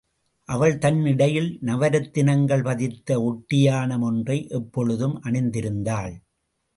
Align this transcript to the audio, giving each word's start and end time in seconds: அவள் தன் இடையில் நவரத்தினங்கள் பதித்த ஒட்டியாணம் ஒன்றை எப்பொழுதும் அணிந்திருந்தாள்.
அவள் 0.49 0.77
தன் 0.77 1.05
இடையில் 1.05 1.49
நவரத்தினங்கள் 1.61 2.63
பதித்த 2.63 3.19
ஒட்டியாணம் 3.21 4.01
ஒன்றை 4.01 4.47
எப்பொழுதும் 4.49 5.15
அணிந்திருந்தாள். 5.23 6.13